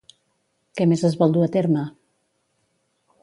Què 0.79 0.87
més 0.93 1.03
es 1.09 1.17
vol 1.19 1.35
dur 1.37 1.45
a 1.47 1.51
terme? 1.57 1.83